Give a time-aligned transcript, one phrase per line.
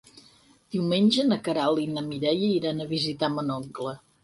[0.75, 3.97] Diumenge na Queralt i na Mireia iran a visitar mon oncle.